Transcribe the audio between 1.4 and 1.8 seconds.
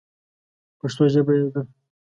ده.